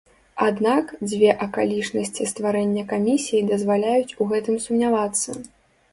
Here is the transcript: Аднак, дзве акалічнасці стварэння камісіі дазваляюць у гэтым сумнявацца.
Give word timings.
Аднак, 0.45 0.85
дзве 1.09 1.29
акалічнасці 1.47 2.27
стварэння 2.33 2.85
камісіі 2.95 3.45
дазваляюць 3.53 4.15
у 4.21 4.31
гэтым 4.33 4.55
сумнявацца. 4.69 5.29